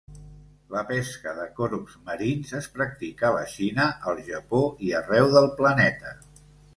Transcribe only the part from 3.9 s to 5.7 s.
al Japó i arreu del